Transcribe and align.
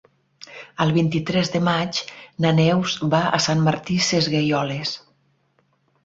El 0.83 0.91
vint-i-tres 0.93 1.51
de 1.55 1.59
maig 1.65 1.99
na 2.45 2.53
Neus 2.59 2.95
va 3.11 3.19
a 3.39 3.41
Sant 3.47 3.61
Martí 3.67 3.99
Sesgueioles. 4.07 4.95